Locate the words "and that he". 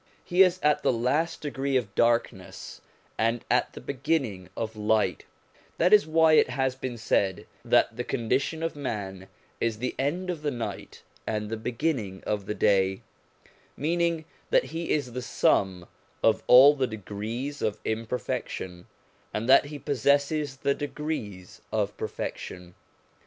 19.31-19.77